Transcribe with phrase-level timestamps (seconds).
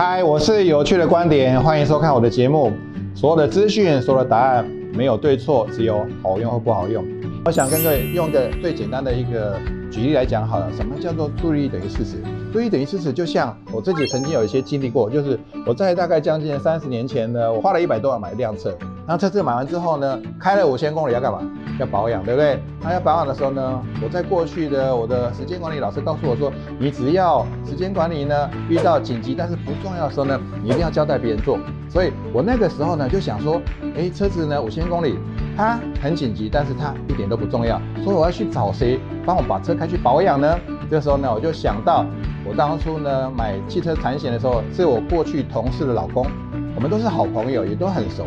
[0.00, 2.72] 嗨，我是有趣的观点，欢迎收看我的节目。
[3.16, 4.64] 所有的资讯，所有的答案，
[4.94, 7.04] 没有对错，只有好用或不好用。
[7.44, 9.58] 我想跟各位用个最简单的一个
[9.90, 10.70] 举例来讲好了。
[10.72, 12.18] 什么叫做注意等于事实？
[12.52, 15.36] 注意等于事实，就像我自己曾经有一些经历过，就是
[15.66, 18.72] 我在大概将近三十年前呢，我花了一百多万买一辆车。
[19.08, 21.40] 那车子买完之后呢，开了五千公里要干嘛？
[21.80, 22.62] 要保养，对不对？
[22.82, 31.58] 那要保养的时候呢，我在过去的我的时间管理老师告诉我说，你只要时间管理呢，遇到紧急但是不重要的时候呢，你一定要交代别人做。
[31.88, 33.62] 所以我那个时候呢就想说，
[33.96, 35.18] 哎，车子呢五千公里，
[35.56, 40.54] 它很紧急，但是它一点都不重要，所以我要去找谁帮我把车开去保养呢？
[40.90, 42.04] 这时候呢，我就想到
[42.46, 46.26] 我当初呢买汽车产险的时候，是我过去同事的老公，
[46.76, 48.26] 我们都是好朋友，也都很熟。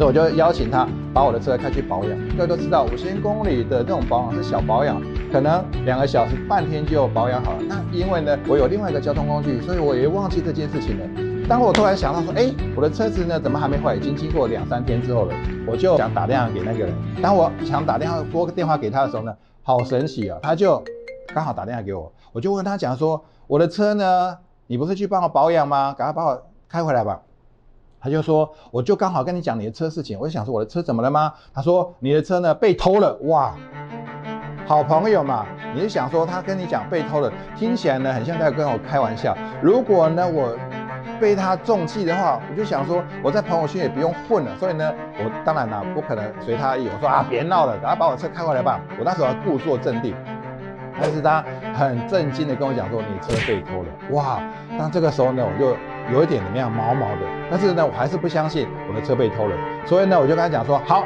[0.00, 2.18] 所以我就邀请他把我的车开去保养。
[2.34, 4.98] 各位都知道，五千公里的这种保养是小保养，
[5.30, 7.58] 可能两个小时、半天就保养好了。
[7.68, 11.46] 那因为呢，我有另外一个交通工具，所以我也忘记这件事情了。
[11.46, 13.94] 当我突然想到说，哎，我的车子呢怎么还没坏？
[13.94, 15.34] 已经经过两三天之后了，
[15.66, 16.94] 我就想打电话给那个人。
[17.20, 20.82] 当我想打电话拨个电话给他的时候呢，好神奇啊，他就
[21.34, 22.10] 刚好打电话给我。
[22.32, 25.94] 我就问他讲说，我的车呢，你不是去帮我保养吗？
[25.98, 27.20] 赶快把我开回来吧。
[28.00, 31.32] 他就说，我就刚好跟你讲你的车事情，我就想说我的车怎么了吗？
[31.52, 33.54] 他说你的车呢被偷了，哇，
[34.66, 39.36] 好朋友嘛，你就想说他跟你讲被偷了，听起来呢很像在跟我开玩笑。
[39.62, 40.56] 如果呢我
[41.20, 48.80] 被他中计的话，我就想说我在朋友圈也不用混了，所以呢我当然呢不可能随他意，我说啊别闹了，赶快把我车开回来吧。
[48.98, 50.14] 我那时候还故作镇定。
[51.02, 54.42] 但是他很震惊的跟我讲说，你车被偷了，哇！
[54.76, 55.74] 那这个时候呢，我就
[56.12, 61.04] 有一点怎么样毛毛的，但是呢，我还是不相信我的车被偷了，所以呢，我就跟他讲说，好，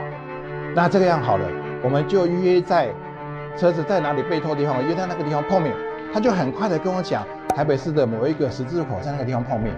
[0.75, 1.47] 那这个样好了，
[1.83, 2.89] 我们就约在
[3.57, 5.75] 车子在哪里被偷的地方，约在那个地方碰面。
[6.13, 9.75] 他就很快的跟我讲，台北市的某一个十字路口在那个地方碰面，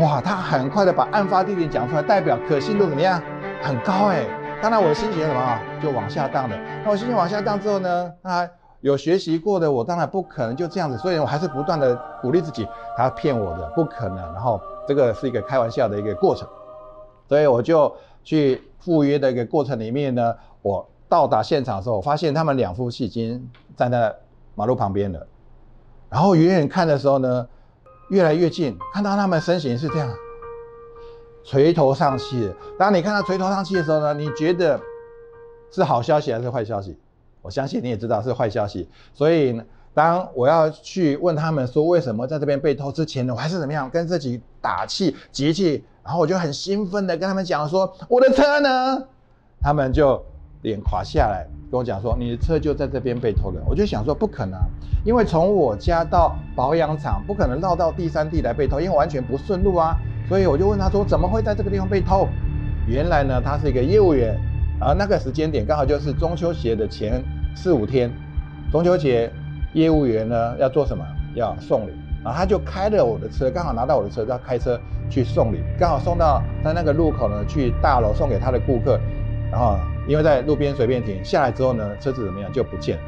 [0.00, 0.20] 哇！
[0.20, 3.20] 他很快的把案发地点讲出来，代表可信度怎么样？
[3.60, 4.24] 很高哎。
[4.62, 6.56] 当然我的心情什么啊就往下荡了。
[6.84, 8.48] 那我心情往下荡之后呢，他。
[8.82, 14.16] 有学习过的我当然不可能就这样子，所以我还是不断的鼓励自己，他骗我的不可能。
[14.34, 16.46] 然后这个是一个开玩笑的一个过程，
[17.28, 17.90] 所以我就
[18.22, 24.14] 去赴约的一个过程里面呢，我到达现场的时候，我发现他们两夫妻已经站在
[24.56, 25.26] 马路旁边了。
[26.10, 27.46] 然后远远看的时候呢，
[28.10, 30.10] 越来越近，看到他们身形是这样，
[31.44, 32.52] 垂头丧气。
[32.76, 34.80] 当你看到垂头丧气的时候呢，你觉得
[35.70, 36.98] 是好消息还是坏消息？
[37.42, 39.60] 我相信你也知道是坏消息，所以
[39.92, 49.06] 当我要去问他们说为什么在这边被偷之前呢，我还是怎么样跟自己打气、集气，然后我就很兴奋的跟他们讲说我的车呢，
[49.60, 50.24] 他们就
[50.62, 53.60] 脸垮下来跟我讲说你的车就在这边被偷了。
[53.68, 54.58] 我就想说不可能，
[55.04, 59.96] 因为从我家到保养厂不可能绕到第三地来被偷，因为完全不顺路啊。
[60.28, 62.28] 所以我就问他说怎么会在这个地方被偷？
[62.86, 64.38] 原来呢，他是一个业务员。
[64.84, 67.22] 而那个时间点刚好就是中秋节的前
[67.54, 68.10] 四五天，
[68.70, 69.30] 中秋节
[69.72, 71.04] 业务员呢要做什么？
[71.34, 71.92] 要送礼，
[72.22, 79.00] 然后他就开了我的车，刚好拿到我的车，要开车去送礼，刚好送到在那个路口呢，去大楼送给他的顾客，
[79.50, 83.02] 然后因为在路边随便停下来之后呢，车子怎么样就不见了。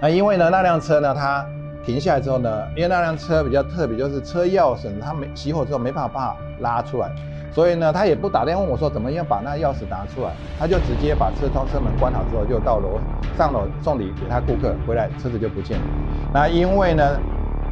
[0.00, 1.44] 那因为呢那辆车呢，它
[1.84, 7.10] 停下来之后呢，因为那辆车比较特别，就是车钥匙它没熄火之后没办法把它拉出来。
[7.54, 12.98] 所以呢，他也不打电话问我说怎么样把那钥匙拿出来，他就直接把车窗车门关好之后，就到楼
[13.38, 15.84] 上楼送礼给他顾客，回来车子就不见了。
[16.32, 17.16] 那因为呢，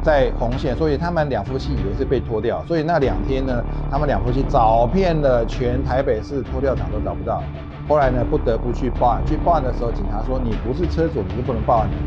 [0.01, 3.61] 在红线，所以他们两夫妻以为是被拖掉，所以那两天呢，
[3.91, 7.43] 他们两夫妻找遍了全台北市拖吊厂都找不到。
[7.85, 9.21] 后来呢，不得不去报案。
[9.25, 11.97] 去报案的时候，警察说你不是车主，你是不能报案的。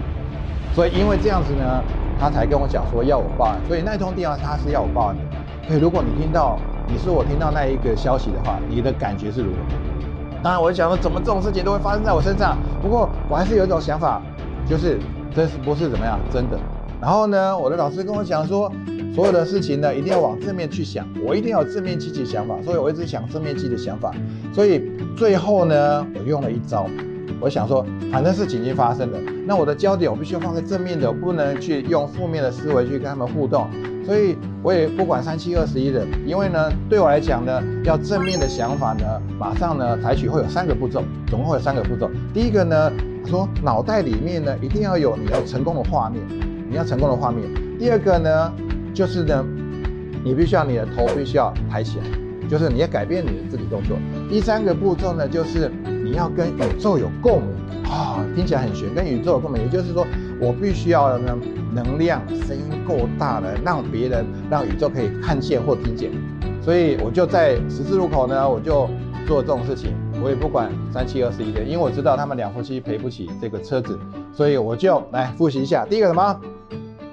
[0.74, 1.84] 所以因为这样子呢，
[2.18, 3.58] 他才跟我讲说要我报案。
[3.68, 5.22] 所以那通电话他是要我报案的。
[5.68, 6.58] 所以如果你听到。
[6.88, 9.58] 你说我听到那一个消息的话，你的感觉是如何？
[10.42, 12.56] 当然，我就想说，怎么这种事情都会发生在我身上？
[12.80, 14.22] 不过，我还是有一种想法，
[14.68, 14.98] 就是
[15.34, 16.58] 这是不是怎么样真的？
[17.00, 18.70] 然后呢，我的老师跟我讲说，
[19.14, 24.12] 所有的事情呢，一定要往正面去想，我一定要有正面积极想法，所以我一直想正面积极想法。
[24.52, 26.86] 所以最后呢，我用了一招，
[27.40, 33.66] 我想说，反正事情已经发生了，那我的焦点我必须要放在正面的，我不能去用负面的思维去跟他们互动。
[34.06, 42.08] 所以我也不管三七二十一的，因为呢，对我来讲呢，要正面的想法呢，马上呢采取会有三个步骤，总共会有三个步骤。
[42.32, 42.92] 第一个呢，
[43.26, 46.22] 说脑袋里面呢一定要有你要成功的画面，
[46.70, 47.42] 你要成功的画面。
[47.80, 48.52] 第二个呢，
[48.94, 49.44] 就是呢，
[50.22, 52.04] 你必须要你的头必须要抬起来，
[52.48, 53.96] 就是你要改变你的肢体动作。
[54.30, 60.06] 第三个步骤呢，就是你要跟宇宙有共鸣啊，听起来很玄，跟宇宙有共鸣，也就是说。
[60.40, 61.36] 我必须要呢
[61.72, 66.10] 能量声音够大的，让别人让宇宙可以看见或听见。
[66.62, 68.88] 所以我就在十字路口呢，我就
[69.26, 73.98] 做这种事情，我也不管三七二十一的，因为我知道他们两夫妻赔不起这个车子，
[74.32, 75.86] 所以我就来复习一下。
[75.86, 76.40] 第一个什么？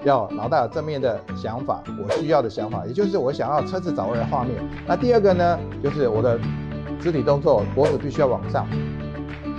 [0.03, 4.53] 要脑袋有正面的想法，我需要的想法，也就是我想要车子找回来画面。
[4.85, 6.37] 那第二个呢，就是我的
[6.99, 8.67] 肢体动作，脖子必须要往上。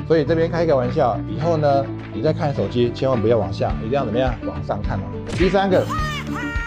[0.07, 4.35] 所以这边开一个玩笑，以后呢，你在看手机，千万不要往下，一定要怎么样？
[4.47, 5.03] 往上看哦。
[5.29, 5.85] 第三个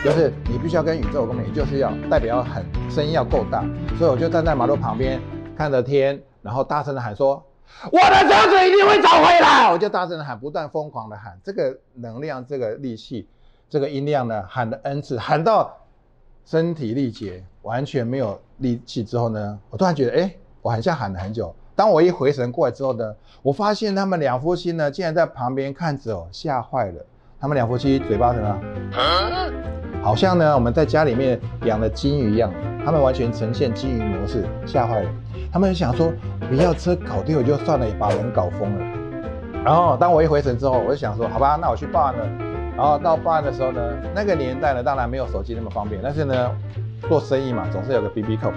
[0.04, 3.64] 就是你必须要跟宇宙共鸣，就是要代表很声音要够大。
[3.98, 5.22] 所以我就站在马路旁边
[5.56, 7.44] 看着天，然后大声的喊说
[7.92, 13.28] ：“我的车子一定会找回来！”我就大声的喊，不断疯狂的喊，这个能量，这个力气。
[13.70, 15.78] 这个音量呢，喊了 n 次，喊到
[16.46, 21.54] 身体力竭，完全没有力气之后呢，我突然觉得，哎，我好像喊了很久。
[21.78, 23.14] 当我一回神过来之后呢，
[23.44, 27.06] 我发现他们两夫妻呢，竟然在旁边看着，吓坏了。
[27.40, 28.60] 他们两夫妻嘴巴什么？
[30.02, 32.52] 好像呢，我们在家里面养的金鱼一样，
[32.84, 35.10] 他们完全呈现金鱼模式，吓坏了。
[35.52, 36.12] 他们想说，
[36.50, 38.84] 不要车搞丢就算了，也把人搞疯了。
[39.64, 42.26] 然后当我一回神之后，我就想说，好吧，那我去报案了。
[42.76, 43.80] 然后到报案的时候呢，
[44.16, 46.52] 那个年代呢，当然没有手机那么方便，但是呢，
[47.08, 48.52] 做生意嘛，总是有个 B B 扣。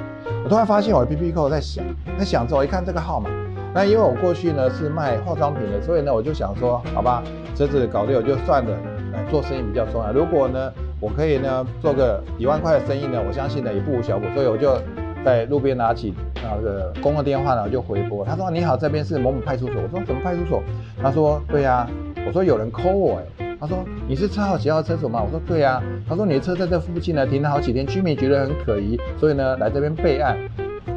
[0.44, 1.84] 我突然发现我的 B B 扣在响，
[2.18, 3.28] 在响之后，一看这个号码，
[3.74, 7.22] 那因为我过去呢是卖化妆品的，所以呢我就想说，好吧，
[7.54, 8.76] 车子搞丢就算了，
[9.12, 10.12] 来做生意比较重要。
[10.12, 14.26] 如果呢我可以呢做个几万块的生意呢，我相信呢也不无小补。
[14.34, 14.78] 所以我就
[15.24, 18.24] 在路边拿起那个公共电话呢，我就回拨。
[18.24, 19.74] 他说你好，这边是某某派出所。
[19.82, 20.62] 我说什么派出所？
[21.02, 21.86] 他说对呀。
[22.26, 23.49] 我说有人 call 我哎。
[23.60, 30.36] 他说：“你是车号几号车主吗？”我说：“对呀。”他说：“你的车在这附近呢，停了好几天，居民觉得很可疑，所以呢来这边备案。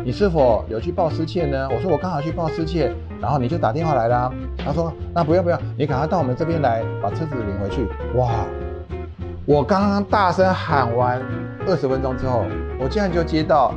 [0.06, 2.90] 你是否有去报失窃呢？”我说：“我刚好去报失窃，
[3.20, 8.30] 然后你就打电话来啦。”他说：“那不要不要，你赶快到我们这边来，把车子领回去。”哇！
[9.46, 11.22] 我刚刚大声喊完
[11.68, 12.46] 二十分钟之后，
[12.80, 13.74] 我竟然就接到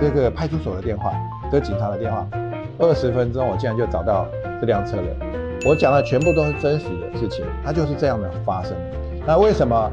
[0.00, 1.12] 这个派出所的电话，
[1.48, 2.26] 这个警察的电话。
[2.78, 4.26] 二十分钟，我竟然就找到
[4.60, 5.45] 这辆车了。
[5.64, 8.72] 我讲的全部都是真实的事情，它就是这样的发生。
[9.26, 9.90] 那为什么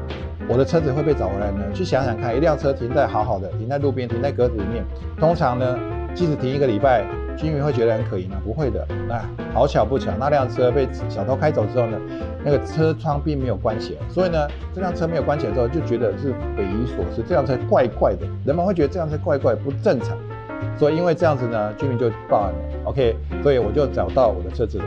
[0.48, 1.64] 我的车子会被找回来呢？
[1.72, 4.84] 去想想看，一辆车停在好好的，停在路边，停在格子里面，
[5.18, 5.76] 通常呢，
[6.14, 7.04] 即使停一个礼拜，
[7.36, 8.36] 居民会觉得很可疑吗？
[8.44, 8.86] 不会的。
[9.08, 9.20] 那
[9.52, 11.98] 好巧不巧，那辆车被小偷开走之后呢，
[12.44, 20.16] 那个车窗并没有关起来，所以呢，这辆车没有关起来之后，就觉得是匪夷所思，这辆车怪怪的，人们会觉得这辆车怪怪不正常，
[20.78, 22.58] 所以因为这样子呢，居民就报案了。
[22.84, 24.78] OK，所以我就找到我的车子。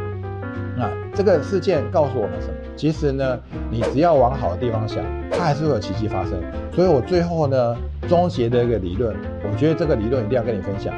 [0.76, 2.54] 那这个事件告诉我们什么？
[2.76, 3.40] 其实呢，
[3.72, 6.34] 你只要往好的地方想，它还是会有奇迹发生。
[6.72, 7.76] 所以我最后呢，
[8.08, 10.94] 终结的一个理论，我觉得这个理论一定要跟你分享。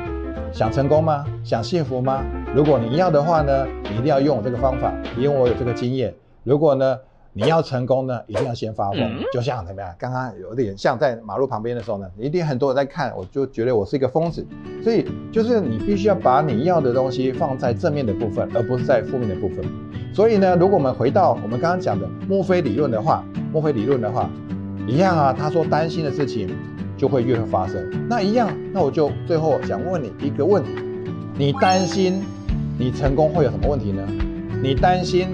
[0.51, 1.25] 想成功吗？
[1.44, 2.24] 想幸福吗？
[2.54, 6.13] 如果你要的话呢，你一定要用我这个方法，因为我有这个经验。
[6.44, 6.98] 如果呢？
[7.31, 8.99] 你要成功呢，一定要先发疯，
[9.31, 9.93] 就像怎么样？
[9.99, 14.45] 刚刚有点像在马路旁边的时候呢，一定很多人在看，我就觉得我是一个疯子。
[14.83, 19.63] 所以就是你必须要把你要的东西放在正面的部分，而不是在负面的部分。
[20.11, 23.23] 所以呢，如果我们回到我们刚刚讲的墨菲理论的话，
[23.53, 24.27] 墨菲理论的话，
[24.87, 25.31] 一样啊。
[25.31, 26.49] 他说担心的事情
[26.97, 28.07] 就会越会发生。
[28.09, 30.71] 那一样，那我就最后想问你一个问题：
[31.37, 32.24] 你担心
[32.77, 34.03] 你成功会有什么问题呢？
[34.63, 35.27] 你担心？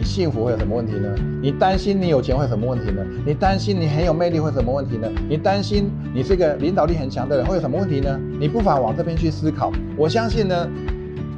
[0.00, 1.14] 你幸福会有什么问题呢？
[1.42, 3.04] 你担心你有钱会有什么问题呢？
[3.26, 5.06] 你担心你很有魅力会有什么问题呢？
[5.28, 8.18] 你担心你是一个领导力很强的人会有什么问题呢？
[8.38, 9.70] 你不妨往这边去思考。
[9.98, 10.66] 我相信呢，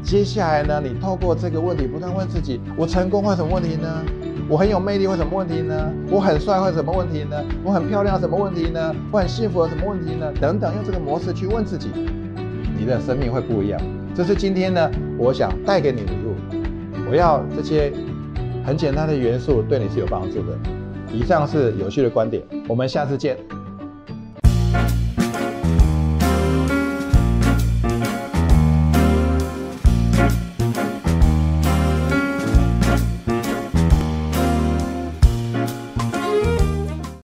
[0.00, 3.88] 接下来呢，你透过这个问题不断问自己：我成功会有什么问题呢？
[4.48, 5.92] 我很有魅力会什么问题呢？
[6.08, 7.36] 我很帅会什么问题呢？
[7.64, 8.94] 我很漂亮什么问题呢？
[9.10, 10.32] 我很幸福有什么问题呢？
[10.40, 11.88] 等等，用这个模式去问自己，
[12.78, 13.80] 你的生命会不一样。
[14.14, 14.88] 这是今天呢，
[15.18, 17.10] 我想带给你的礼物。
[17.10, 17.92] 我要这些。
[18.64, 20.56] 很简单的元素对你是有帮助的。
[21.12, 23.36] 以上是有趣的观点，我们下次见。